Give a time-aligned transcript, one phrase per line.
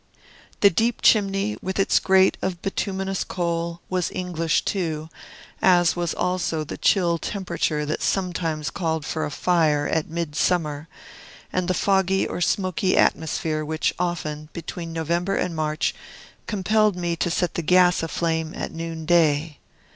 [0.61, 5.09] The deep chimney, with its grate of bituminous coal, was English too,
[5.61, 10.87] as was also the chill temperature that sometimes called for a fire at midsummer,
[11.53, 15.93] and the foggy or smoky atmosphere which often, between November and March,
[16.47, 19.59] compelled me to set the gas aflame at noonday.